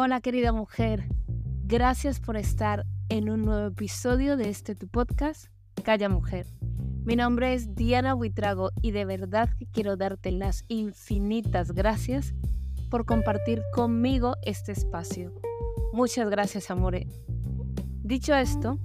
Hola 0.00 0.20
querida 0.20 0.52
mujer, 0.52 1.08
gracias 1.64 2.20
por 2.20 2.36
estar 2.36 2.86
en 3.08 3.28
un 3.28 3.42
nuevo 3.42 3.66
episodio 3.66 4.36
de 4.36 4.48
este 4.48 4.76
tu 4.76 4.86
podcast, 4.86 5.46
Calla 5.82 6.08
Mujer. 6.08 6.46
Mi 7.02 7.16
nombre 7.16 7.52
es 7.52 7.74
Diana 7.74 8.14
Buitrago 8.14 8.70
y 8.80 8.92
de 8.92 9.04
verdad 9.04 9.50
que 9.58 9.66
quiero 9.66 9.96
darte 9.96 10.30
las 10.30 10.64
infinitas 10.68 11.72
gracias 11.72 12.32
por 12.92 13.06
compartir 13.06 13.60
conmigo 13.74 14.36
este 14.42 14.70
espacio. 14.70 15.32
Muchas 15.92 16.30
gracias, 16.30 16.70
amore. 16.70 17.08
Dicho 18.04 18.36
esto, 18.36 18.78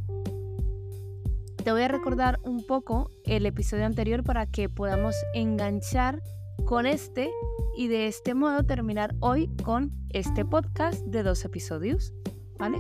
te 1.64 1.72
voy 1.72 1.84
a 1.84 1.90
recordar 1.90 2.40
un 2.42 2.66
poco 2.66 3.12
el 3.26 3.46
episodio 3.46 3.86
anterior 3.86 4.24
para 4.24 4.48
que 4.48 4.68
podamos 4.68 5.16
enganchar 5.36 6.24
con 6.66 6.86
este 6.86 7.30
y 7.76 7.88
de 7.88 8.08
este 8.08 8.34
modo 8.34 8.64
terminar 8.64 9.16
hoy 9.20 9.48
con 9.64 9.92
este 10.10 10.46
podcast 10.46 11.02
de 11.06 11.24
dos 11.24 11.44
episodios, 11.46 12.14
¿vale? 12.58 12.78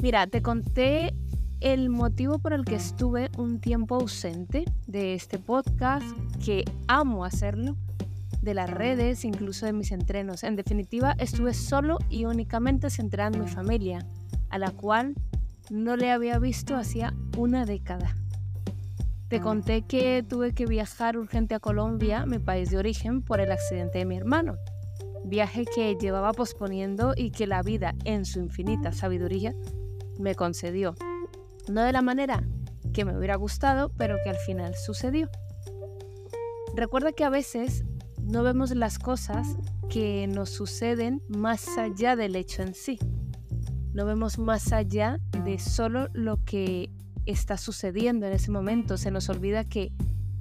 Mira, 0.00 0.26
te 0.26 0.42
conté 0.42 1.14
el 1.60 1.88
motivo 1.88 2.38
por 2.38 2.52
el 2.52 2.64
que 2.64 2.74
estuve 2.74 3.30
un 3.38 3.60
tiempo 3.60 3.96
ausente 3.96 4.64
de 4.86 5.14
este 5.14 5.38
podcast, 5.38 6.06
que 6.44 6.64
amo 6.88 7.24
hacerlo, 7.24 7.76
de 8.42 8.54
las 8.54 8.70
redes, 8.70 9.24
incluso 9.24 9.64
de 9.64 9.72
mis 9.72 9.90
entrenos. 9.90 10.44
En 10.44 10.56
definitiva, 10.56 11.14
estuve 11.18 11.54
solo 11.54 11.98
y 12.10 12.26
únicamente 12.26 12.90
centrada 12.90 13.30
en 13.34 13.44
mi 13.44 13.48
familia, 13.48 14.06
a 14.50 14.58
la 14.58 14.70
cual 14.70 15.14
no 15.70 15.96
le 15.96 16.10
había 16.10 16.38
visto 16.38 16.76
hacía 16.76 17.14
una 17.38 17.64
década. 17.64 18.14
Te 19.28 19.40
conté 19.40 19.82
que 19.82 20.22
tuve 20.22 20.52
que 20.52 20.66
viajar 20.66 21.16
urgente 21.16 21.54
a 21.54 21.60
Colombia, 21.60 22.26
mi 22.26 22.38
país 22.38 22.70
de 22.70 22.76
origen, 22.76 23.22
por 23.22 23.40
el 23.40 23.50
accidente 23.50 23.98
de 23.98 24.04
mi 24.04 24.16
hermano. 24.16 24.56
Viaje 25.24 25.64
que 25.64 25.96
llevaba 25.96 26.32
posponiendo 26.32 27.14
y 27.16 27.30
que 27.30 27.46
la 27.46 27.62
vida, 27.62 27.94
en 28.04 28.26
su 28.26 28.38
infinita 28.38 28.92
sabiduría, 28.92 29.54
me 30.18 30.34
concedió. 30.34 30.94
No 31.68 31.82
de 31.82 31.92
la 31.92 32.02
manera 32.02 32.44
que 32.92 33.04
me 33.04 33.16
hubiera 33.16 33.36
gustado, 33.36 33.90
pero 33.96 34.18
que 34.22 34.30
al 34.30 34.36
final 34.36 34.74
sucedió. 34.74 35.30
Recuerda 36.76 37.12
que 37.12 37.24
a 37.24 37.30
veces 37.30 37.84
no 38.22 38.42
vemos 38.42 38.72
las 38.72 38.98
cosas 38.98 39.56
que 39.88 40.26
nos 40.26 40.50
suceden 40.50 41.22
más 41.28 41.78
allá 41.78 42.14
del 42.16 42.36
hecho 42.36 42.62
en 42.62 42.74
sí. 42.74 42.98
No 43.92 44.04
vemos 44.06 44.38
más 44.38 44.72
allá 44.72 45.20
de 45.44 45.58
solo 45.58 46.08
lo 46.12 46.44
que 46.44 46.90
está 47.26 47.56
sucediendo 47.56 48.26
en 48.26 48.32
ese 48.32 48.50
momento. 48.50 48.96
Se 48.96 49.10
nos 49.10 49.28
olvida 49.28 49.64
que 49.64 49.92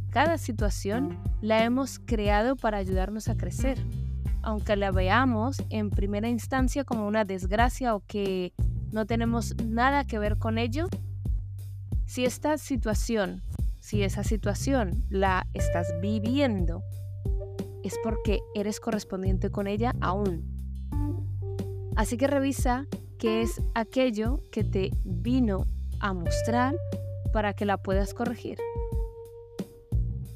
cada 0.09 0.37
situación 0.37 1.19
la 1.41 1.63
hemos 1.63 1.99
creado 1.99 2.55
para 2.55 2.77
ayudarnos 2.77 3.29
a 3.29 3.35
crecer. 3.35 3.79
Aunque 4.41 4.75
la 4.75 4.91
veamos 4.91 5.63
en 5.69 5.89
primera 5.89 6.29
instancia 6.29 6.83
como 6.83 7.07
una 7.07 7.25
desgracia 7.25 7.95
o 7.95 8.01
que 8.05 8.53
no 8.91 9.05
tenemos 9.05 9.55
nada 9.65 10.05
que 10.05 10.19
ver 10.19 10.37
con 10.37 10.57
ello, 10.57 10.87
si 12.05 12.25
esta 12.25 12.57
situación, 12.57 13.41
si 13.79 14.03
esa 14.03 14.23
situación 14.23 15.03
la 15.09 15.47
estás 15.53 15.93
viviendo, 16.01 16.83
es 17.83 17.95
porque 18.03 18.39
eres 18.53 18.79
correspondiente 18.79 19.49
con 19.49 19.67
ella 19.67 19.95
aún. 19.99 20.53
Así 21.95 22.17
que 22.17 22.27
revisa 22.27 22.85
qué 23.17 23.41
es 23.41 23.61
aquello 23.73 24.41
que 24.51 24.63
te 24.63 24.91
vino 25.03 25.65
a 26.03 26.13
mostrar 26.13 26.75
para 27.31 27.53
que 27.53 27.65
la 27.65 27.77
puedas 27.77 28.13
corregir. 28.13 28.57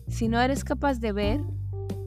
Si 0.08 0.30
no 0.30 0.40
eres 0.40 0.64
capaz 0.64 1.00
de 1.00 1.12
ver 1.12 1.42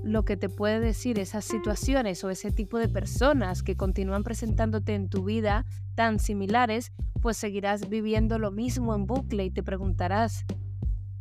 lo 0.02 0.24
que 0.24 0.38
te 0.38 0.48
puede 0.48 0.80
decir 0.80 1.18
esas 1.18 1.44
situaciones 1.44 2.24
o 2.24 2.30
ese 2.30 2.50
tipo 2.50 2.78
de 2.78 2.88
personas 2.88 3.62
que 3.62 3.76
continúan 3.76 4.24
presentándote 4.24 4.94
en 4.94 5.10
tu 5.10 5.24
vida 5.24 5.66
tan 5.94 6.18
similares, 6.18 6.90
pues 7.20 7.36
seguirás 7.36 7.90
viviendo 7.90 8.38
lo 8.38 8.50
mismo 8.50 8.94
en 8.94 9.06
bucle 9.06 9.44
y 9.44 9.50
te 9.50 9.62
preguntarás, 9.62 10.46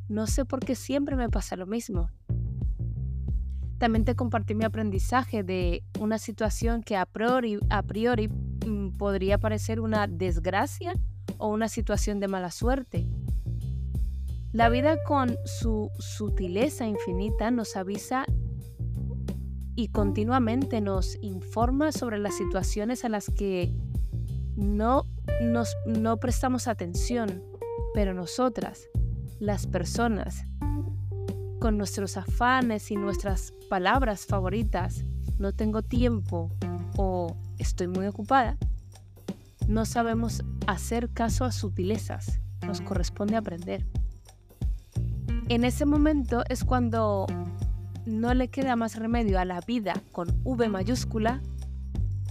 no 0.08 0.26
sé 0.26 0.46
por 0.46 0.62
qué 0.62 0.76
siempre 0.76 1.18
me 1.18 1.30
pasa 1.30 1.58
lo 1.58 1.68
mismo. 1.68 2.10
También 3.80 4.06
te 4.06 4.16
compartí 4.16 4.56
mi 4.56 4.64
aprendizaje 4.64 5.44
de 5.44 5.84
una 6.00 6.18
situación 6.18 6.84
que 6.84 6.96
a 6.96 7.06
priori, 7.06 7.60
a 7.70 7.84
priori 7.84 8.30
mm, 8.30 8.98
podría 8.98 9.38
parecer 9.38 9.82
una 9.82 10.08
desgracia 10.08 10.94
o 11.40 11.48
una 11.48 11.68
situación 11.68 12.20
de 12.20 12.28
mala 12.28 12.52
suerte. 12.52 13.08
La 14.52 14.70
vida 14.70 15.04
con 15.04 15.38
su 15.46 15.90
sutileza 16.00 16.86
infinita 16.86 17.50
nos 17.50 17.76
avisa 17.76 18.26
y 19.76 19.88
continuamente 19.88 20.82
nos 20.82 21.18
informa 21.22 21.92
sobre 21.92 22.20
las 22.20 22.36
situaciones 22.36 23.06
a 23.06 23.10
las 23.10 23.30
que 23.30 23.74
no, 24.56 25.06
nos, 25.42 25.76
no 25.86 26.18
prestamos 26.18 26.68
atención, 26.68 27.44
pero 27.94 28.14
nosotras, 28.14 28.90
las 29.40 29.68
personas, 29.68 30.46
con 31.60 31.78
nuestros 31.78 32.18
afanes 32.18 32.92
y 32.92 32.96
nuestras 32.96 33.54
palabras 33.70 34.26
favoritas, 34.26 35.06
no 35.38 35.54
tengo 35.54 35.82
tiempo 35.82 36.52
o 36.98 37.38
estoy 37.58 37.88
muy 37.88 38.08
ocupada, 38.08 38.58
no 39.68 39.86
sabemos 39.86 40.44
hacer 40.70 41.10
caso 41.10 41.46
a 41.46 41.52
sutilezas, 41.52 42.40
nos 42.66 42.82
corresponde 42.82 43.36
aprender. 43.36 43.88
En 45.48 45.66
ese 45.66 45.86
momento 45.86 46.44
es 46.48 46.64
cuando 46.64 47.26
no 48.06 48.34
le 48.36 48.50
queda 48.50 48.76
más 48.76 48.96
remedio 48.96 49.40
a 49.40 49.46
la 49.46 49.62
vida 49.62 49.94
con 50.12 50.28
V 50.44 50.70
mayúscula 50.70 51.42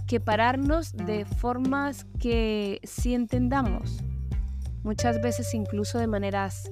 que 0.07 0.21
pararnos 0.21 0.93
de 0.93 1.25
formas 1.25 2.05
que 2.17 2.79
sí 2.83 3.13
entendamos, 3.13 3.99
muchas 4.83 5.21
veces 5.21 5.53
incluso 5.53 5.99
de 5.99 6.07
maneras 6.07 6.71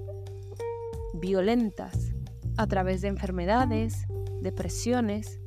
violentas, 1.16 2.14
a 2.56 2.66
través 2.68 3.02
de 3.02 3.10
enfermedades, 3.10 4.08
depresiones, 4.42 5.40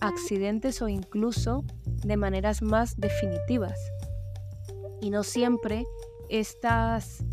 accidentes 0.00 0.80
o 0.80 0.88
incluso 0.88 1.64
de 1.84 2.16
maneras 2.16 2.62
más 2.62 2.96
definitivas. 2.96 3.78
Y 5.00 5.10
no 5.10 5.22
siempre 5.22 5.84
estas 6.28 7.24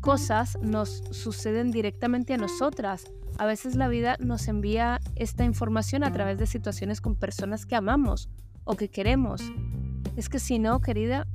cosas 0.00 0.58
nos 0.62 1.02
suceden 1.10 1.70
directamente 1.70 2.34
a 2.34 2.36
nosotras. 2.36 3.04
A 3.38 3.46
veces 3.46 3.76
la 3.76 3.88
vida 3.88 4.16
nos 4.20 4.48
envía 4.48 5.00
esta 5.14 5.44
información 5.44 6.04
a 6.04 6.12
través 6.12 6.38
de 6.38 6.46
situaciones 6.46 7.00
con 7.00 7.16
personas 7.16 7.66
que 7.66 7.74
amamos 7.76 8.30
o 8.64 8.76
que 8.76 8.88
queremos. 8.88 9.42
Es 10.16 10.28
que 10.28 10.38
si 10.38 10.58
no, 10.58 10.80
querida, 10.80 11.26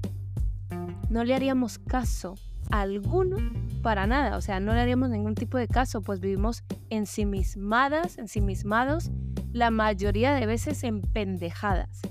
no 1.10 1.24
le 1.24 1.36
haríamos 1.36 1.80
caso 1.80 2.36
alguno 2.72 3.38
para 3.82 4.08
nada, 4.08 4.38
o 4.38 4.42
sea, 4.42 4.60
no 4.60 4.74
le 4.74 4.80
haríamos 4.80 5.10
ningún 5.10 5.36
tipo 5.36 5.58
de 5.58 5.68
caso, 5.68 6.02
pues 6.02 6.20
vivimos 6.20 6.64
ensimismadas, 6.90 8.18
ensimismados, 8.18 9.12
la 9.52 9.72
mayoría 9.72 10.34
de 10.34 10.46
veces 10.46 10.84
en 10.84 11.02
pendejadas. 11.02 12.02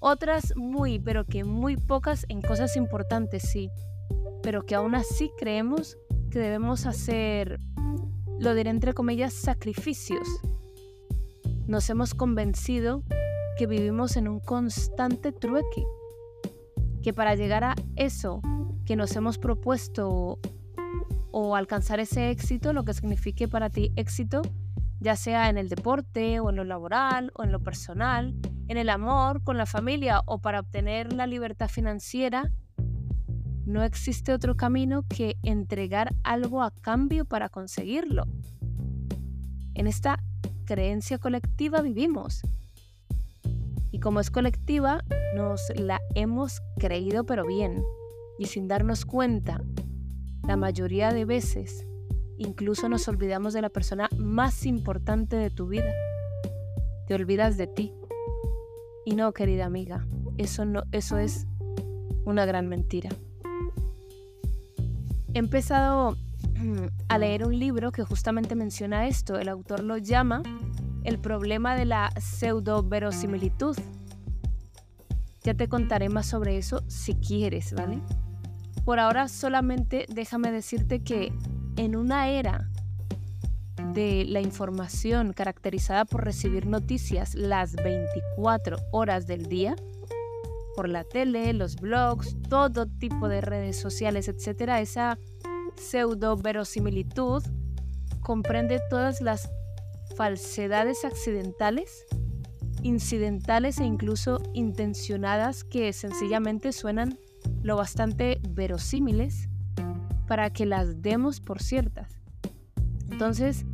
Otras 0.00 0.54
muy, 0.56 0.98
pero 0.98 1.24
que 1.26 1.44
muy 1.44 1.76
pocas 1.76 2.24
en 2.28 2.40
cosas 2.40 2.76
importantes, 2.76 3.42
sí, 3.42 3.70
pero 4.42 4.64
que 4.64 4.74
aún 4.74 4.94
así 4.94 5.30
creemos 5.36 5.98
que 6.30 6.38
debemos 6.38 6.86
hacer, 6.86 7.58
lo 8.38 8.54
diré 8.54 8.70
entre 8.70 8.94
comillas, 8.94 9.32
sacrificios. 9.32 10.28
Nos 11.66 11.90
hemos 11.90 12.14
convencido 12.14 13.02
que 13.58 13.66
vivimos 13.66 14.16
en 14.16 14.28
un 14.28 14.38
constante 14.40 15.32
trueque, 15.32 15.84
que 17.02 17.12
para 17.12 17.34
llegar 17.34 17.64
a 17.64 17.74
eso 17.96 18.40
que 18.84 18.94
nos 18.94 19.14
hemos 19.16 19.36
propuesto 19.38 20.38
o 21.30 21.56
alcanzar 21.56 22.00
ese 22.00 22.30
éxito, 22.30 22.72
lo 22.72 22.84
que 22.84 22.94
signifique 22.94 23.48
para 23.48 23.68
ti 23.68 23.92
éxito, 23.96 24.42
ya 25.00 25.16
sea 25.16 25.50
en 25.50 25.58
el 25.58 25.68
deporte 25.68 26.40
o 26.40 26.50
en 26.50 26.56
lo 26.56 26.64
laboral 26.64 27.32
o 27.34 27.42
en 27.44 27.52
lo 27.52 27.60
personal, 27.60 28.34
en 28.68 28.76
el 28.76 28.88
amor, 28.90 29.42
con 29.42 29.56
la 29.56 29.66
familia 29.66 30.22
o 30.26 30.38
para 30.38 30.60
obtener 30.60 31.12
la 31.12 31.26
libertad 31.26 31.68
financiera, 31.68 32.50
no 33.66 33.82
existe 33.82 34.32
otro 34.32 34.56
camino 34.56 35.04
que 35.08 35.36
entregar 35.42 36.14
algo 36.22 36.62
a 36.62 36.70
cambio 36.70 37.24
para 37.24 37.48
conseguirlo. 37.48 38.24
En 39.74 39.86
esta 39.86 40.22
creencia 40.64 41.18
colectiva 41.18 41.82
vivimos. 41.82 42.42
Y 43.90 44.00
como 44.00 44.20
es 44.20 44.30
colectiva, 44.30 45.02
nos 45.34 45.60
la 45.76 46.00
hemos 46.14 46.60
creído 46.78 47.24
pero 47.24 47.46
bien 47.46 47.82
y 48.38 48.46
sin 48.46 48.68
darnos 48.68 49.04
cuenta, 49.04 49.62
la 50.46 50.56
mayoría 50.56 51.12
de 51.12 51.24
veces 51.24 51.86
incluso 52.38 52.88
nos 52.88 53.08
olvidamos 53.08 53.52
de 53.52 53.62
la 53.62 53.68
persona 53.68 54.08
más 54.16 54.64
importante 54.64 55.36
de 55.36 55.50
tu 55.50 55.66
vida. 55.66 55.92
Te 57.06 57.14
olvidas 57.14 57.56
de 57.56 57.66
ti. 57.66 57.92
Y 59.08 59.14
no, 59.16 59.32
querida 59.32 59.64
amiga, 59.64 60.06
eso 60.36 60.66
no 60.66 60.82
eso 60.92 61.16
es 61.16 61.46
una 62.26 62.44
gran 62.44 62.68
mentira. 62.68 63.08
He 65.32 65.38
empezado 65.38 66.14
a 67.08 67.16
leer 67.16 67.46
un 67.46 67.58
libro 67.58 67.90
que 67.90 68.04
justamente 68.04 68.54
menciona 68.54 69.06
esto. 69.06 69.38
El 69.38 69.48
autor 69.48 69.82
lo 69.82 69.96
llama 69.96 70.42
El 71.04 71.18
problema 71.18 71.74
de 71.74 71.86
la 71.86 72.10
pseudo 72.20 72.82
verosimilitud 72.82 73.78
Ya 75.42 75.54
te 75.54 75.68
contaré 75.68 76.10
más 76.10 76.26
sobre 76.26 76.58
eso 76.58 76.82
si 76.86 77.14
quieres, 77.14 77.72
¿vale? 77.72 78.02
Por 78.84 79.00
ahora 79.00 79.28
solamente 79.28 80.04
déjame 80.10 80.52
decirte 80.52 81.02
que 81.02 81.32
en 81.76 81.96
una 81.96 82.28
era 82.28 82.67
de 83.98 84.24
la 84.24 84.40
información 84.40 85.32
caracterizada 85.32 86.04
por 86.04 86.24
recibir 86.24 86.66
noticias 86.66 87.34
las 87.34 87.74
24 87.74 88.76
horas 88.92 89.26
del 89.26 89.46
día, 89.46 89.74
por 90.76 90.88
la 90.88 91.02
tele, 91.02 91.52
los 91.52 91.74
blogs, 91.74 92.36
todo 92.48 92.86
tipo 92.86 93.28
de 93.28 93.40
redes 93.40 93.76
sociales, 93.76 94.28
etcétera, 94.28 94.80
esa 94.80 95.18
pseudo 95.74 96.36
verosimilitud 96.36 97.42
comprende 98.20 98.80
todas 98.88 99.20
las 99.20 99.50
falsedades 100.16 101.04
accidentales, 101.04 102.06
incidentales 102.84 103.80
e 103.80 103.84
incluso 103.84 104.40
intencionadas 104.54 105.64
que 105.64 105.92
sencillamente 105.92 106.70
suenan 106.70 107.18
lo 107.64 107.74
bastante 107.74 108.40
verosímiles 108.50 109.48
para 110.28 110.50
que 110.50 110.66
las 110.66 111.02
demos 111.02 111.40
por 111.40 111.60
ciertas. 111.60 112.20
Entonces, 113.10 113.64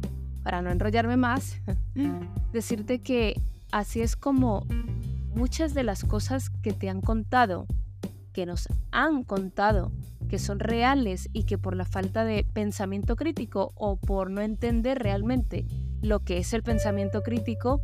para 0.44 0.62
no 0.62 0.70
enrollarme 0.70 1.16
más, 1.16 1.56
decirte 2.52 3.00
que 3.00 3.40
así 3.72 4.02
es 4.02 4.14
como 4.14 4.64
muchas 5.34 5.74
de 5.74 5.82
las 5.82 6.04
cosas 6.04 6.50
que 6.50 6.72
te 6.72 6.88
han 6.88 7.00
contado, 7.00 7.66
que 8.32 8.46
nos 8.46 8.68
han 8.92 9.24
contado, 9.24 9.90
que 10.28 10.38
son 10.38 10.60
reales 10.60 11.28
y 11.32 11.44
que 11.44 11.58
por 11.58 11.74
la 11.74 11.84
falta 11.84 12.24
de 12.24 12.44
pensamiento 12.44 13.16
crítico 13.16 13.72
o 13.74 13.96
por 13.96 14.30
no 14.30 14.42
entender 14.42 14.98
realmente 14.98 15.66
lo 16.02 16.20
que 16.20 16.38
es 16.38 16.52
el 16.52 16.62
pensamiento 16.62 17.22
crítico, 17.22 17.80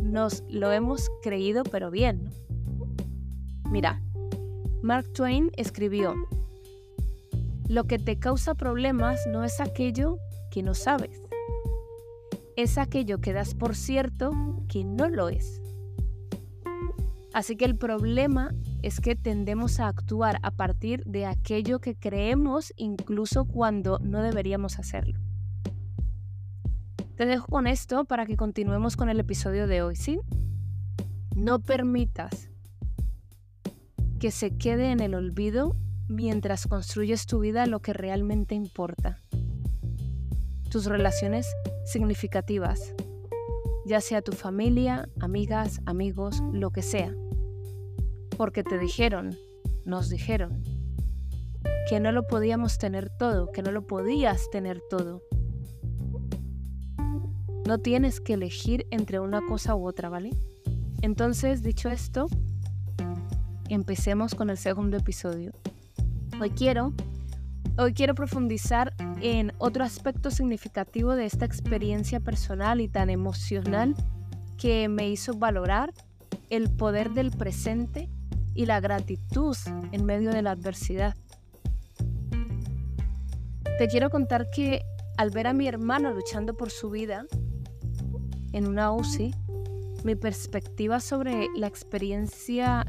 nos 0.00 0.44
lo 0.48 0.72
hemos 0.72 1.10
creído 1.22 1.64
pero 1.64 1.90
bien. 1.90 2.30
Mira, 3.70 4.00
Mark 4.82 5.12
Twain 5.12 5.50
escribió, 5.56 6.14
lo 7.68 7.84
que 7.84 7.98
te 7.98 8.18
causa 8.18 8.54
problemas 8.54 9.26
no 9.26 9.42
es 9.42 9.60
aquello 9.60 10.18
que 10.52 10.62
no 10.62 10.74
sabes, 10.74 11.25
es 12.56 12.78
aquello 12.78 13.20
que 13.20 13.32
das 13.32 13.54
por 13.54 13.76
cierto 13.76 14.32
que 14.68 14.84
no 14.84 15.08
lo 15.08 15.28
es. 15.28 15.60
Así 17.32 17.56
que 17.56 17.66
el 17.66 17.76
problema 17.76 18.54
es 18.82 19.00
que 19.00 19.14
tendemos 19.14 19.78
a 19.78 19.88
actuar 19.88 20.38
a 20.42 20.50
partir 20.50 21.04
de 21.04 21.26
aquello 21.26 21.80
que 21.80 21.94
creemos 21.94 22.72
incluso 22.76 23.44
cuando 23.44 23.98
no 23.98 24.22
deberíamos 24.22 24.78
hacerlo. 24.78 25.20
Te 27.16 27.26
dejo 27.26 27.46
con 27.46 27.66
esto 27.66 28.04
para 28.06 28.24
que 28.24 28.36
continuemos 28.36 28.96
con 28.96 29.10
el 29.10 29.20
episodio 29.20 29.66
de 29.66 29.82
hoy, 29.82 29.96
¿sí? 29.96 30.18
No 31.34 31.58
permitas 31.58 32.48
que 34.18 34.30
se 34.30 34.56
quede 34.56 34.90
en 34.90 35.00
el 35.00 35.14
olvido 35.14 35.76
mientras 36.08 36.66
construyes 36.66 37.26
tu 37.26 37.40
vida 37.40 37.66
lo 37.66 37.80
que 37.80 37.92
realmente 37.92 38.54
importa. 38.54 39.18
Relaciones 40.84 41.46
significativas, 41.86 42.94
ya 43.86 44.00
sea 44.02 44.20
tu 44.20 44.32
familia, 44.32 45.08
amigas, 45.20 45.80
amigos, 45.86 46.42
lo 46.52 46.70
que 46.70 46.82
sea. 46.82 47.14
Porque 48.36 48.62
te 48.62 48.78
dijeron, 48.78 49.36
nos 49.86 50.10
dijeron, 50.10 50.62
que 51.88 51.98
no 52.00 52.12
lo 52.12 52.26
podíamos 52.26 52.78
tener 52.78 53.08
todo, 53.08 53.50
que 53.52 53.62
no 53.62 53.70
lo 53.70 53.86
podías 53.86 54.50
tener 54.50 54.82
todo. 54.90 55.22
No 57.66 57.78
tienes 57.78 58.20
que 58.20 58.34
elegir 58.34 58.86
entre 58.90 59.18
una 59.18 59.40
cosa 59.46 59.74
u 59.74 59.86
otra, 59.86 60.08
¿vale? 60.08 60.30
Entonces, 61.00 61.62
dicho 61.62 61.88
esto, 61.88 62.26
empecemos 63.68 64.34
con 64.34 64.50
el 64.50 64.58
segundo 64.58 64.96
episodio. 64.96 65.52
Hoy 66.40 66.50
quiero, 66.50 66.92
hoy 67.78 67.92
quiero 67.92 68.14
profundizar 68.14 68.94
en 69.20 69.52
otro 69.58 69.84
aspecto 69.84 70.30
significativo 70.30 71.14
de 71.14 71.26
esta 71.26 71.44
experiencia 71.44 72.20
personal 72.20 72.80
y 72.80 72.88
tan 72.88 73.10
emocional 73.10 73.94
que 74.56 74.88
me 74.88 75.08
hizo 75.08 75.34
valorar 75.34 75.92
el 76.48 76.70
poder 76.70 77.10
del 77.10 77.30
presente 77.30 78.08
y 78.54 78.66
la 78.66 78.80
gratitud 78.80 79.56
en 79.92 80.04
medio 80.04 80.30
de 80.30 80.42
la 80.42 80.52
adversidad. 80.52 81.14
Te 83.78 83.88
quiero 83.88 84.08
contar 84.08 84.48
que 84.50 84.80
al 85.18 85.30
ver 85.30 85.46
a 85.46 85.52
mi 85.52 85.68
hermano 85.68 86.12
luchando 86.12 86.56
por 86.56 86.70
su 86.70 86.88
vida 86.88 87.26
en 88.52 88.66
una 88.66 88.92
UCI, 88.92 89.34
mi 90.04 90.14
perspectiva 90.14 91.00
sobre 91.00 91.48
la 91.54 91.66
experiencia 91.66 92.86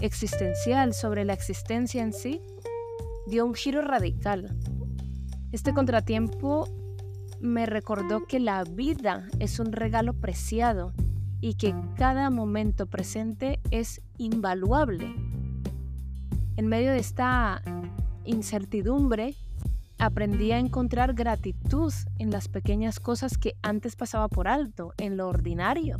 existencial 0.00 0.92
sobre 0.92 1.24
la 1.24 1.32
existencia 1.32 2.02
en 2.02 2.12
sí 2.12 2.40
dio 3.26 3.44
un 3.44 3.54
giro 3.54 3.82
radical. 3.82 4.56
Este 5.52 5.74
contratiempo 5.74 6.68
me 7.40 7.66
recordó 7.66 8.26
que 8.26 8.40
la 8.40 8.64
vida 8.64 9.28
es 9.38 9.58
un 9.58 9.72
regalo 9.72 10.14
preciado 10.14 10.92
y 11.40 11.54
que 11.54 11.74
cada 11.96 12.30
momento 12.30 12.86
presente 12.86 13.60
es 13.70 14.00
invaluable. 14.18 15.14
En 16.56 16.66
medio 16.66 16.92
de 16.92 16.98
esta 16.98 17.62
incertidumbre, 18.24 19.34
aprendí 19.98 20.52
a 20.52 20.58
encontrar 20.58 21.14
gratitud 21.14 21.92
en 22.18 22.30
las 22.30 22.48
pequeñas 22.48 23.00
cosas 23.00 23.38
que 23.38 23.54
antes 23.62 23.96
pasaba 23.96 24.28
por 24.28 24.48
alto, 24.48 24.92
en 24.96 25.16
lo 25.16 25.28
ordinario. 25.28 25.98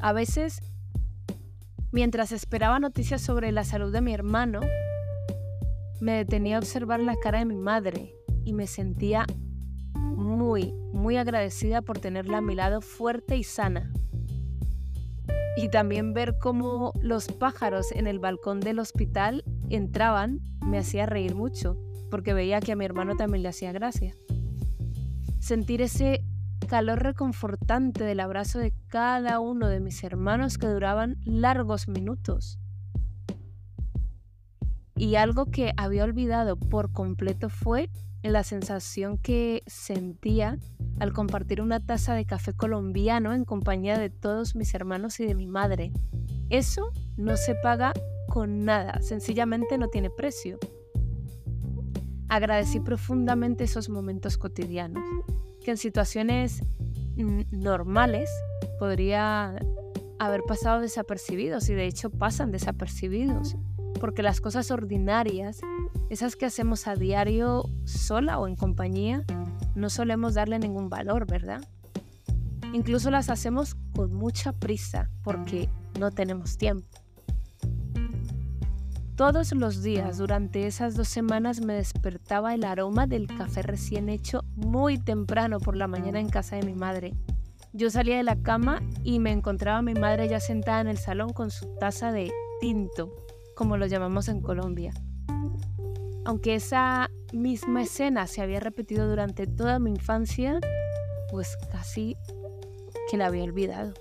A 0.00 0.12
veces 0.12 0.60
Mientras 1.96 2.30
esperaba 2.32 2.78
noticias 2.78 3.22
sobre 3.22 3.52
la 3.52 3.64
salud 3.64 3.90
de 3.90 4.02
mi 4.02 4.12
hermano, 4.12 4.60
me 6.00 6.12
detenía 6.12 6.56
a 6.56 6.58
observar 6.58 7.00
la 7.00 7.16
cara 7.16 7.38
de 7.38 7.44
mi 7.46 7.56
madre 7.56 8.14
y 8.44 8.52
me 8.52 8.66
sentía 8.66 9.26
muy, 9.94 10.72
muy 10.92 11.16
agradecida 11.16 11.82
por 11.82 11.98
tenerla 11.98 12.38
a 12.38 12.42
mi 12.42 12.54
lado 12.54 12.80
fuerte 12.80 13.36
y 13.36 13.44
sana. 13.44 13.92
Y 15.56 15.68
también 15.70 16.12
ver 16.12 16.38
cómo 16.38 16.92
los 17.00 17.28
pájaros 17.28 17.90
en 17.92 18.06
el 18.06 18.18
balcón 18.18 18.60
del 18.60 18.78
hospital 18.78 19.44
entraban 19.70 20.40
me 20.66 20.78
hacía 20.78 21.06
reír 21.06 21.34
mucho, 21.34 21.78
porque 22.10 22.34
veía 22.34 22.60
que 22.60 22.72
a 22.72 22.76
mi 22.76 22.84
hermano 22.84 23.16
también 23.16 23.42
le 23.42 23.48
hacía 23.48 23.72
gracia. 23.72 24.14
Sentir 25.40 25.80
ese 25.80 26.24
calor 26.68 27.02
reconfortante 27.02 28.04
del 28.04 28.20
abrazo 28.20 28.58
de 28.58 28.74
cada 28.88 29.40
uno 29.40 29.68
de 29.68 29.80
mis 29.80 30.02
hermanos 30.04 30.58
que 30.58 30.66
duraban 30.66 31.16
largos 31.24 31.88
minutos. 31.88 32.58
Y 34.96 35.16
algo 35.16 35.46
que 35.46 35.72
había 35.76 36.04
olvidado 36.04 36.56
por 36.56 36.92
completo 36.92 37.48
fue 37.48 37.90
la 38.32 38.44
sensación 38.44 39.18
que 39.18 39.62
sentía 39.66 40.58
al 40.98 41.12
compartir 41.12 41.60
una 41.60 41.80
taza 41.80 42.14
de 42.14 42.24
café 42.24 42.52
colombiano 42.54 43.34
en 43.34 43.44
compañía 43.44 43.98
de 43.98 44.10
todos 44.10 44.56
mis 44.56 44.74
hermanos 44.74 45.20
y 45.20 45.26
de 45.26 45.34
mi 45.34 45.46
madre. 45.46 45.92
Eso 46.48 46.92
no 47.16 47.36
se 47.36 47.54
paga 47.54 47.92
con 48.28 48.64
nada, 48.64 49.00
sencillamente 49.02 49.78
no 49.78 49.88
tiene 49.88 50.10
precio. 50.10 50.58
Agradecí 52.28 52.80
profundamente 52.80 53.64
esos 53.64 53.88
momentos 53.88 54.36
cotidianos 54.36 55.04
que 55.64 55.70
en 55.72 55.76
situaciones 55.76 56.62
normales 57.50 58.30
podría 58.78 59.56
haber 60.18 60.42
pasado 60.42 60.80
desapercibidos 60.80 61.68
y 61.68 61.74
de 61.74 61.86
hecho 61.86 62.10
pasan 62.10 62.50
desapercibidos, 62.50 63.56
porque 63.98 64.22
las 64.22 64.40
cosas 64.40 64.70
ordinarias, 64.70 65.60
esas 66.10 66.36
que 66.36 66.46
hacemos 66.46 66.86
a 66.86 66.94
diario 66.94 67.64
sola 67.84 68.38
o 68.38 68.46
en 68.46 68.56
compañía, 68.56 69.24
no 69.74 69.90
solemos 69.90 70.34
darle 70.34 70.58
ningún 70.58 70.88
valor, 70.88 71.26
¿verdad? 71.26 71.62
Incluso 72.72 73.10
las 73.10 73.30
hacemos 73.30 73.76
con 73.94 74.12
mucha 74.12 74.52
prisa 74.52 75.10
porque 75.22 75.68
no 75.98 76.10
tenemos 76.10 76.58
tiempo. 76.58 76.88
Todos 79.16 79.52
los 79.54 79.82
días 79.82 80.18
durante 80.18 80.66
esas 80.66 80.94
dos 80.94 81.08
semanas 81.08 81.62
me 81.62 81.72
despertaba 81.72 82.54
el 82.54 82.64
aroma 82.64 83.06
del 83.06 83.28
café 83.28 83.62
recién 83.62 84.10
hecho 84.10 84.44
muy 84.56 84.98
temprano 84.98 85.58
por 85.58 85.74
la 85.74 85.86
mañana 85.86 86.20
en 86.20 86.28
casa 86.28 86.56
de 86.56 86.66
mi 86.66 86.74
madre. 86.74 87.14
Yo 87.72 87.88
salía 87.88 88.18
de 88.18 88.22
la 88.22 88.36
cama 88.36 88.82
y 89.04 89.18
me 89.18 89.32
encontraba 89.32 89.78
a 89.78 89.82
mi 89.82 89.94
madre 89.94 90.28
ya 90.28 90.38
sentada 90.38 90.82
en 90.82 90.88
el 90.88 90.98
salón 90.98 91.32
con 91.32 91.50
su 91.50 91.66
taza 91.78 92.12
de 92.12 92.30
tinto, 92.60 93.10
como 93.56 93.76
lo 93.76 93.86
llamamos 93.86 94.28
en 94.28 94.40
Colombia. 94.40 94.92
Aunque 96.24 96.54
esa 96.54 97.10
misma 97.32 97.82
escena 97.82 98.28
se 98.28 98.42
había 98.42 98.60
repetido 98.60 99.08
durante 99.08 99.48
toda 99.48 99.80
mi 99.80 99.90
infancia, 99.90 100.60
pues 101.30 101.56
casi 101.72 102.16
que 103.10 103.16
la 103.16 103.26
había 103.26 103.42
olvidado. 103.42 103.94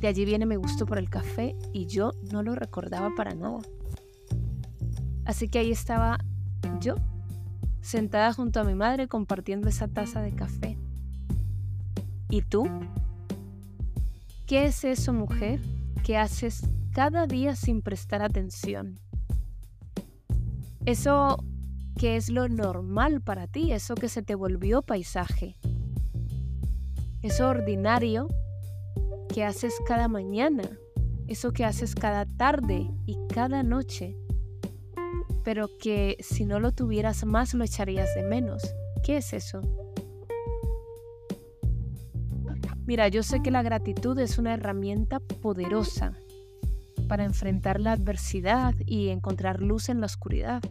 De 0.00 0.08
allí 0.08 0.24
viene 0.24 0.46
mi 0.46 0.56
gusto 0.56 0.86
por 0.86 0.98
el 0.98 1.08
café 1.08 1.54
y 1.72 1.86
yo 1.86 2.12
no 2.32 2.42
lo 2.42 2.54
recordaba 2.54 3.10
para 3.14 3.34
nada. 3.34 3.60
Así 5.24 5.48
que 5.48 5.60
ahí 5.60 5.70
estaba 5.70 6.18
yo, 6.80 6.96
sentada 7.82 8.32
junto 8.32 8.58
a 8.58 8.64
mi 8.64 8.74
madre 8.74 9.06
compartiendo 9.06 9.68
esa 9.68 9.86
taza 9.86 10.22
de 10.22 10.34
café. 10.34 10.78
¿Y 12.30 12.42
tú? 12.42 12.68
¿Qué 14.46 14.66
es 14.66 14.84
eso, 14.84 15.12
mujer? 15.12 15.60
que 16.04 16.18
haces 16.18 16.68
cada 16.94 17.26
día 17.26 17.56
sin 17.56 17.82
prestar 17.82 18.22
atención. 18.22 19.00
Eso 20.86 21.42
que 21.98 22.14
es 22.16 22.30
lo 22.30 22.48
normal 22.48 23.20
para 23.20 23.48
ti, 23.48 23.72
eso 23.72 23.96
que 23.96 24.08
se 24.08 24.22
te 24.22 24.36
volvió 24.36 24.80
paisaje. 24.80 25.56
Eso 27.20 27.48
ordinario 27.48 28.28
que 29.28 29.42
haces 29.42 29.74
cada 29.86 30.06
mañana, 30.06 30.62
eso 31.26 31.52
que 31.52 31.64
haces 31.64 31.96
cada 31.96 32.26
tarde 32.26 32.88
y 33.06 33.16
cada 33.26 33.64
noche, 33.64 34.16
pero 35.42 35.68
que 35.80 36.16
si 36.20 36.44
no 36.44 36.60
lo 36.60 36.70
tuvieras 36.70 37.24
más 37.24 37.54
lo 37.54 37.64
echarías 37.64 38.14
de 38.14 38.22
menos. 38.22 38.62
¿Qué 39.02 39.16
es 39.16 39.32
eso? 39.32 39.62
Mira, 42.86 43.08
yo 43.08 43.24
sé 43.24 43.42
que 43.42 43.50
la 43.50 43.62
gratitud 43.62 44.16
es 44.20 44.38
una 44.38 44.54
herramienta 44.54 45.18
poderosa 45.18 46.16
para 47.04 47.24
enfrentar 47.24 47.80
la 47.80 47.92
adversidad 47.92 48.74
y 48.86 49.08
encontrar 49.08 49.60
luz 49.60 49.88
en 49.88 50.00
la 50.00 50.06
oscuridad. 50.06 50.62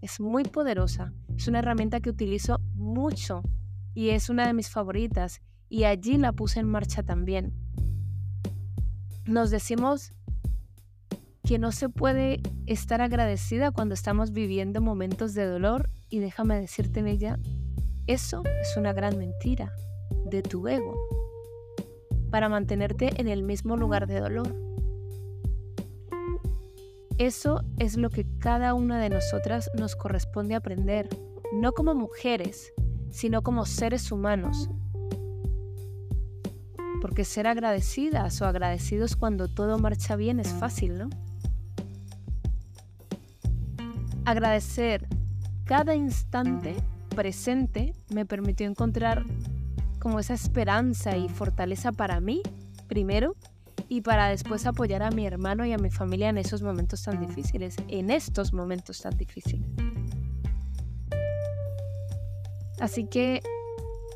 Es 0.00 0.20
muy 0.20 0.44
poderosa, 0.44 1.12
es 1.36 1.48
una 1.48 1.60
herramienta 1.60 2.00
que 2.00 2.10
utilizo 2.10 2.58
mucho 2.74 3.42
y 3.94 4.10
es 4.10 4.28
una 4.28 4.46
de 4.46 4.54
mis 4.54 4.70
favoritas 4.70 5.40
y 5.68 5.84
allí 5.84 6.18
la 6.18 6.32
puse 6.32 6.60
en 6.60 6.68
marcha 6.68 7.02
también. 7.02 7.52
Nos 9.26 9.50
decimos 9.50 10.12
que 11.44 11.58
no 11.58 11.72
se 11.72 11.88
puede 11.88 12.40
estar 12.66 13.00
agradecida 13.00 13.70
cuando 13.70 13.94
estamos 13.94 14.32
viviendo 14.32 14.80
momentos 14.80 15.34
de 15.34 15.46
dolor 15.46 15.90
y 16.08 16.18
déjame 16.18 16.60
decirte 16.60 17.00
en 17.00 17.08
ella, 17.08 17.38
eso 18.06 18.42
es 18.60 18.76
una 18.76 18.92
gran 18.92 19.18
mentira 19.18 19.72
de 20.26 20.42
tu 20.42 20.66
ego 20.66 20.94
para 22.30 22.48
mantenerte 22.48 23.10
en 23.20 23.28
el 23.28 23.42
mismo 23.42 23.76
lugar 23.76 24.06
de 24.06 24.20
dolor. 24.20 24.71
Eso 27.18 27.62
es 27.78 27.96
lo 27.96 28.10
que 28.10 28.26
cada 28.38 28.74
una 28.74 29.00
de 29.00 29.10
nosotras 29.10 29.70
nos 29.78 29.96
corresponde 29.96 30.54
aprender, 30.54 31.08
no 31.52 31.72
como 31.72 31.94
mujeres, 31.94 32.72
sino 33.10 33.42
como 33.42 33.66
seres 33.66 34.10
humanos. 34.10 34.68
Porque 37.00 37.24
ser 37.24 37.46
agradecidas 37.46 38.40
o 38.40 38.46
agradecidos 38.46 39.16
cuando 39.16 39.48
todo 39.48 39.78
marcha 39.78 40.16
bien 40.16 40.40
es 40.40 40.48
fácil, 40.48 40.98
¿no? 40.98 41.10
Agradecer 44.24 45.06
cada 45.64 45.94
instante 45.94 46.76
presente 47.14 47.94
me 48.10 48.26
permitió 48.26 48.66
encontrar 48.66 49.24
como 50.00 50.18
esa 50.18 50.34
esperanza 50.34 51.16
y 51.16 51.28
fortaleza 51.28 51.92
para 51.92 52.20
mí, 52.20 52.42
primero, 52.88 53.36
y 53.92 54.00
para 54.00 54.28
después 54.28 54.64
apoyar 54.64 55.02
a 55.02 55.10
mi 55.10 55.26
hermano 55.26 55.66
y 55.66 55.72
a 55.74 55.76
mi 55.76 55.90
familia 55.90 56.30
en 56.30 56.38
esos 56.38 56.62
momentos 56.62 57.02
tan 57.02 57.20
difíciles, 57.20 57.76
en 57.88 58.10
estos 58.10 58.54
momentos 58.54 59.02
tan 59.02 59.18
difíciles. 59.18 59.66
Así 62.80 63.04
que 63.04 63.42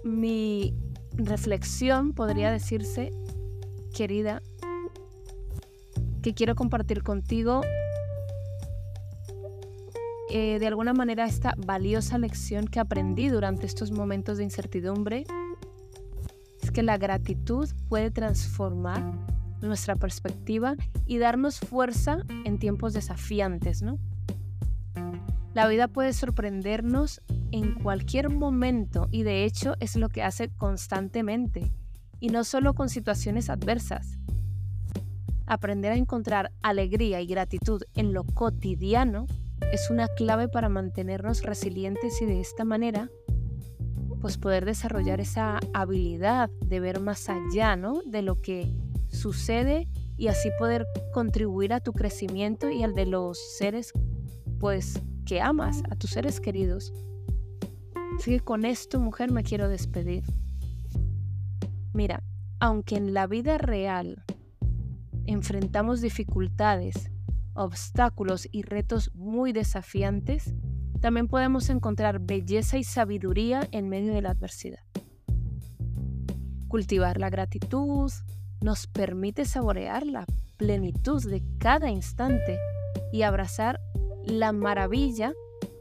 mi 0.03 0.75
reflexión 1.13 2.15
podría 2.15 2.51
decirse, 2.51 3.11
querida, 3.95 4.41
que 6.23 6.33
quiero 6.33 6.55
compartir 6.55 7.03
contigo 7.03 7.61
eh, 10.31 10.59
de 10.59 10.67
alguna 10.67 10.95
manera 10.95 11.27
esta 11.27 11.53
valiosa 11.59 12.17
lección 12.17 12.67
que 12.67 12.81
aprendí 12.81 13.29
durante 13.29 13.67
estos 13.67 13.91
momentos 13.91 14.39
de 14.39 14.45
incertidumbre 14.45 15.27
que 16.77 16.83
la 16.83 16.99
gratitud 16.99 17.67
puede 17.89 18.11
transformar 18.11 19.36
nuestra 19.61 19.97
perspectiva 19.97 20.77
y 21.07 21.19
darnos 21.19 21.59
fuerza 21.61 22.19
en 22.45 22.59
tiempos 22.59 22.93
desafiantes, 22.93 23.83
¿no? 23.83 23.99
La 25.55 25.67
vida 25.69 25.89
puede 25.89 26.13
sorprendernos 26.13 27.23
en 27.51 27.73
cualquier 27.75 28.29
momento 28.29 29.09
y 29.11 29.23
de 29.23 29.45
hecho 29.45 29.75
es 29.81 29.97
lo 29.97 30.11
que 30.11 30.23
hace 30.23 30.51
constantemente 30.51 31.73
y 32.21 32.29
no 32.29 32.45
solo 32.45 32.75
con 32.75 32.91
situaciones 32.91 33.49
adversas. 33.49 34.19
Aprender 35.47 35.93
a 35.93 35.97
encontrar 35.97 36.53
alegría 36.61 37.21
y 37.21 37.27
gratitud 37.27 37.83
en 37.95 38.13
lo 38.13 38.25
cotidiano 38.25 39.27
es 39.73 39.91
una 39.91 40.09
clave 40.09 40.49
para 40.49 40.69
mantenernos 40.69 41.43
resilientes 41.43 42.21
y 42.21 42.27
de 42.27 42.41
esta 42.41 42.65
manera 42.65 43.09
pues 44.21 44.39
poder 44.39 44.65
desarrollar 44.65 45.21
esa 45.21 45.59
habilidad 45.73 46.51
de 46.65 46.81
ver 46.81 47.01
más 47.01 47.29
allá, 47.29 47.77
¿no? 47.77 48.03
De 48.05 48.23
lo 48.23 48.37
que 48.37 48.75
sucede 49.17 49.89
y 50.17 50.29
así 50.29 50.51
poder 50.59 50.87
contribuir 51.13 51.73
a 51.73 51.81
tu 51.81 51.93
crecimiento 51.93 52.71
y 52.71 52.83
al 52.83 52.95
de 52.95 53.07
los 53.07 53.39
seres, 53.59 53.93
pues, 54.61 55.01
que 55.25 55.41
amas, 55.41 55.83
a 55.91 55.97
tus 55.97 56.11
seres 56.11 56.41
queridos. 56.41 56.93
Así 58.17 58.31
que 58.31 58.41
con 58.41 58.65
esto, 58.65 59.01
mujer, 59.01 59.33
me 59.33 59.43
quiero 59.43 59.69
despedir. 59.69 60.25
Mira, 61.93 62.23
aunque 62.61 62.97
en 62.97 63.13
la 63.13 63.27
vida 63.27 63.59
real 63.59 64.25
enfrentamos 65.27 66.01
dificultades, 66.01 67.11
obstáculos 67.55 68.49
y 68.53 68.63
retos 68.63 69.11
muy 69.15 69.53
desafiantes, 69.53 70.55
también 71.01 71.29
podemos 71.29 71.69
encontrar 71.69 72.21
belleza 72.21 72.79
y 72.79 72.85
sabiduría 72.85 73.69
en 73.73 73.89
medio 73.89 74.15
de 74.15 74.23
la 74.23 74.31
adversidad. 74.31 74.81
Cultivar 76.69 77.19
la 77.19 77.31
gratitud 77.31 78.11
nos 78.61 78.87
permite 78.87 79.45
saborear 79.45 80.07
la 80.07 80.25
plenitud 80.57 81.23
de 81.29 81.43
cada 81.59 81.91
instante 81.91 82.59
y 83.13 83.23
abrazar 83.23 83.81
la 84.25 84.53
maravilla 84.53 85.33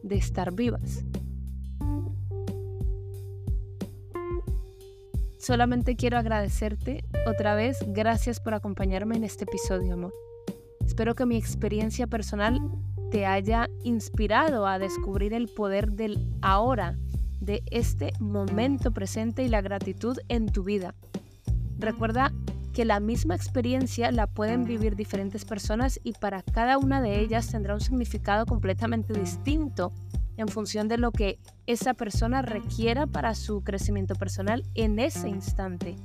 de 0.04 0.16
estar 0.16 0.54
vivas. 0.54 1.04
Solamente 5.40 5.96
quiero 5.96 6.18
agradecerte 6.18 7.06
otra 7.28 7.54
vez, 7.54 7.78
gracias 7.88 8.40
por 8.40 8.56
acompañarme 8.56 9.16
en 9.16 9.24
este 9.24 9.44
episodio, 9.44 9.94
amor. 9.94 10.14
Espero 10.84 11.14
que 11.14 11.26
mi 11.26 11.38
experiencia 11.38 12.08
personal 12.08 12.60
te 13.12 13.26
haya 13.26 13.70
inspirado 13.84 14.66
a 14.66 14.80
descubrir 14.80 15.34
el 15.34 15.48
poder 15.48 15.92
del 15.92 16.28
ahora, 16.42 16.98
de 17.40 17.62
este 17.70 18.12
momento 18.20 18.92
presente 18.92 19.44
y 19.44 19.48
la 19.48 19.62
gratitud 19.62 20.18
en 20.30 20.48
tu 20.48 20.64
vida. 20.64 20.96
Recuerda 21.78 22.34
que 22.76 22.84
la 22.84 23.00
misma 23.00 23.36
experiencia 23.36 24.12
la 24.12 24.28
pueden 24.28 24.66
vivir 24.66 24.98
diferentes 24.98 25.46
personas 25.46 25.98
y 26.04 26.12
para 26.12 26.42
cada 26.42 26.78
una 26.78 27.02
de 27.02 27.22
ellas 27.22 27.48
tendrá 27.48 27.74
un 27.74 27.80
significado 27.80 28.46
completamente 28.46 29.18
distinto 29.18 29.94
en 30.36 30.50
función 30.50 30.90
de 30.90 30.98
lo 30.98 31.14
que 31.14 31.40
esa 31.68 31.94
persona 31.94 32.42
requiera 32.42 33.08
para 33.08 33.34
su 33.34 33.64
crecimiento 33.64 34.16
personal 34.16 34.62
en 34.76 35.00
ese 35.00 35.30
instante. 35.30 35.96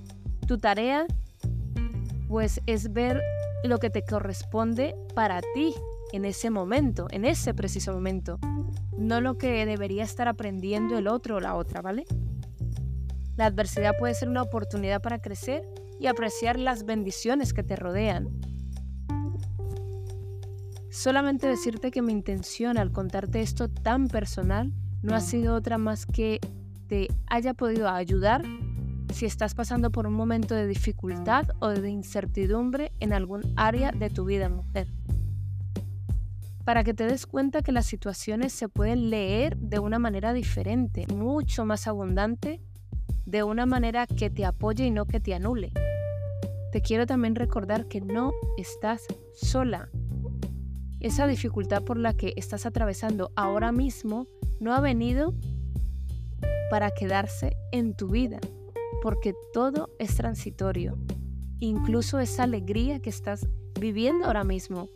Tu 0.47 0.59
tarea 0.59 1.09
pues 2.29 2.61
es 2.67 2.93
ver 2.93 3.21
lo 3.65 3.79
que 3.79 3.91
te 3.91 4.05
corresponde 4.05 4.95
para 5.17 5.41
ti 5.41 5.75
en 6.13 6.25
ese 6.25 6.51
momento, 6.51 7.09
en 7.11 7.25
ese 7.25 7.53
preciso 7.53 7.93
momento, 7.93 8.39
no 8.97 9.21
lo 9.21 9.39
que 9.39 9.67
debería 9.67 10.05
estar 10.05 10.29
aprendiendo 10.29 10.97
el 10.99 11.09
otro 11.09 11.39
o 11.39 11.41
la 11.41 11.57
otra, 11.57 11.83
¿vale? 11.83 12.05
La 13.37 13.47
adversidad 13.47 13.97
puede 13.99 14.15
ser 14.15 14.29
una 14.29 14.43
oportunidad 14.43 15.03
para 15.03 15.21
crecer 15.21 15.65
y 16.01 16.07
apreciar 16.07 16.59
las 16.59 16.85
bendiciones 16.85 17.53
que 17.53 17.63
te 17.63 17.77
rodean. 17.77 18.41
Solamente 20.91 21.47
decirte 21.47 21.93
que 21.93 22.03
mi 22.03 22.13
intención 22.13 22.79
al 22.79 22.91
contarte 22.91 23.43
esto 23.43 23.69
tan 23.69 24.09
personal 24.09 24.73
no 25.03 25.15
ha 25.15 25.21
sido 25.21 25.55
otra 25.55 25.79
más 25.79 26.05
que 26.07 26.41
te 26.89 27.09
haya 27.29 27.55
podido 27.55 27.89
ayudar 27.89 28.43
si 29.13 29.27
estás 29.27 29.55
pasando 29.55 29.91
por 29.91 30.07
un 30.07 30.15
momento 30.15 30.55
de 30.55 30.67
dificultad 30.67 31.47
o 31.61 31.69
de 31.69 31.91
incertidumbre 31.91 32.93
en 32.99 33.13
algún 33.13 33.43
área 33.57 33.93
de 33.93 34.11
tu 34.11 34.25
vida, 34.25 34.49
mujer 34.49 34.89
para 36.65 36.85
que 36.85 36.95
te 36.95 37.05
des 37.05 37.27
cuenta 37.27 37.63
que 37.63 37.73
las 37.73 37.87
situaciones 37.87 38.53
se 38.53 38.69
pueden 38.69 39.11
leer 39.11 39.57
de 39.57 39.81
una 39.81 39.99
manera 39.99 40.33
diferente, 40.33 41.05
mucho 41.13 41.65
más 41.65 41.89
abundante, 41.89 42.61
de 43.27 43.43
una 43.43 43.67
manera 43.67 44.07
que 44.07 44.31
te 44.31 44.45
apoye 44.45 44.87
y 44.87 44.93
no 44.93 45.05
que 45.07 45.19
te 45.19 45.35
anule. 45.35 45.73
Te 46.73 46.83
quiero 46.83 47.07
también 47.07 47.35
recordar 47.35 47.87
que 47.87 48.01
no 48.01 48.33
estás 48.57 49.07
sola. 49.35 49.89
Esa 51.01 51.27
dificultad 51.27 51.83
por 51.83 51.99
la 51.99 52.15
que 52.15 52.35
estás 52.37 52.67
atravesando 52.67 53.33
ahora 53.37 53.73
mismo 53.73 54.27
no 54.61 54.75
ha 54.75 54.81
venido 54.81 55.35
para 56.71 56.91
quedarse 56.91 57.57
en 57.73 57.95
tu 57.97 58.09
vida, 58.09 58.39
porque 59.03 59.35
todo 59.53 59.91
es 59.99 60.15
transitorio, 60.15 60.99
incluso 61.59 62.19
esa 62.19 62.45
alegría 62.45 63.01
que 63.01 63.11
estás 63.11 63.49
viviendo 63.81 64.27
ahora 64.27 64.45
mismo 64.45 64.89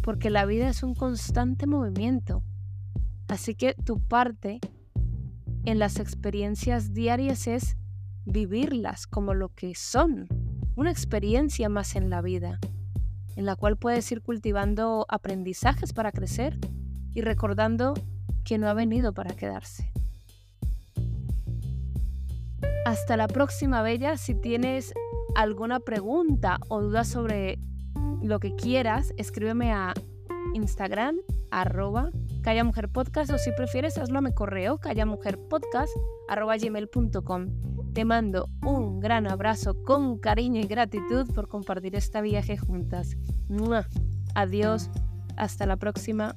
porque 0.00 0.30
la 0.30 0.46
vida 0.46 0.68
es 0.68 0.82
un 0.82 0.94
constante 0.94 1.66
movimiento. 1.66 2.42
Así 3.28 3.54
que 3.54 3.74
tu 3.74 4.00
parte 4.00 4.60
en 5.64 5.78
las 5.78 5.98
experiencias 5.98 6.92
diarias 6.92 7.46
es 7.46 7.76
vivirlas 8.24 9.06
como 9.06 9.34
lo 9.34 9.50
que 9.50 9.74
son, 9.74 10.26
una 10.76 10.90
experiencia 10.90 11.68
más 11.68 11.96
en 11.96 12.10
la 12.10 12.22
vida, 12.22 12.58
en 13.36 13.46
la 13.46 13.56
cual 13.56 13.76
puedes 13.76 14.10
ir 14.12 14.22
cultivando 14.22 15.06
aprendizajes 15.08 15.92
para 15.92 16.12
crecer 16.12 16.58
y 17.14 17.20
recordando 17.22 17.94
que 18.44 18.58
no 18.58 18.68
ha 18.68 18.74
venido 18.74 19.12
para 19.12 19.34
quedarse. 19.34 19.92
Hasta 22.84 23.16
la 23.16 23.28
próxima, 23.28 23.82
Bella. 23.82 24.16
Si 24.16 24.34
tienes 24.34 24.92
alguna 25.34 25.80
pregunta 25.80 26.58
o 26.68 26.80
duda 26.80 27.04
sobre 27.04 27.58
lo 28.22 28.40
que 28.40 28.54
quieras, 28.56 29.12
escríbeme 29.16 29.72
a 29.72 29.94
Instagram, 30.54 31.16
arroba 31.50 32.10
Calla 32.42 32.64
Mujer 32.64 32.88
Podcast, 32.88 33.30
o 33.30 33.38
si 33.38 33.52
prefieres, 33.52 33.98
hazlo 33.98 34.18
a 34.18 34.22
mi 34.22 34.32
correo, 34.32 34.78
callamujerpodcast. 34.78 35.92
Te 37.92 38.04
mando 38.04 38.48
un 38.64 39.00
gran 39.00 39.26
abrazo 39.26 39.82
con 39.82 40.18
cariño 40.18 40.60
y 40.60 40.66
gratitud 40.66 41.26
por 41.34 41.48
compartir 41.48 41.96
este 41.96 42.22
viaje 42.22 42.56
juntas. 42.56 43.16
Adiós, 44.34 44.90
hasta 45.36 45.66
la 45.66 45.76
próxima. 45.76 46.36